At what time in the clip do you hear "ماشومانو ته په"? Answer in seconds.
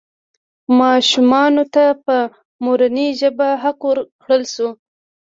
0.79-2.15